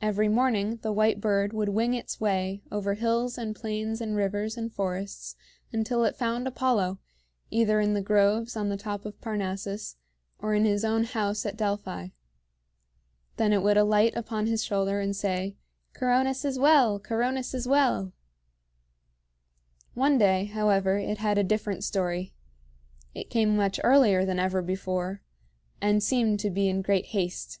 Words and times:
Every 0.00 0.28
morning 0.28 0.78
the 0.80 0.90
white 0.90 1.20
bird 1.20 1.52
would 1.52 1.68
wing 1.68 1.92
its 1.92 2.18
way 2.18 2.62
over 2.72 2.94
hills 2.94 3.36
and 3.36 3.54
plains 3.54 4.00
and 4.00 4.16
rivers 4.16 4.56
and 4.56 4.72
forests 4.72 5.36
until 5.70 6.02
it 6.04 6.16
found 6.16 6.48
Apollo, 6.48 6.98
either 7.50 7.78
in 7.78 7.92
the 7.92 8.00
groves 8.00 8.56
on 8.56 8.70
the 8.70 8.78
top 8.78 9.04
of 9.04 9.20
Parnassus 9.20 9.96
or 10.38 10.54
in 10.54 10.64
his 10.64 10.82
own 10.82 11.04
house 11.04 11.44
at 11.44 11.58
Delphi. 11.58 12.08
Then 13.36 13.52
it 13.52 13.62
would 13.62 13.76
alight 13.76 14.16
upon 14.16 14.46
his 14.46 14.64
shoulder 14.64 14.98
and 14.98 15.14
say, 15.14 15.58
"Coronis 15.92 16.46
is 16.46 16.58
well! 16.58 16.98
Coronis 16.98 17.52
is 17.52 17.68
well!" 17.68 18.14
One 19.92 20.16
day, 20.16 20.46
however, 20.46 20.96
it 20.96 21.18
had 21.18 21.36
a 21.36 21.44
different 21.44 21.84
story. 21.84 22.32
It 23.14 23.28
came 23.28 23.54
much 23.56 23.78
earlier 23.84 24.24
than 24.24 24.38
ever 24.38 24.62
before, 24.62 25.20
and 25.82 26.02
seemed 26.02 26.40
to 26.40 26.48
be 26.48 26.66
in 26.70 26.80
great 26.80 27.08
haste. 27.08 27.60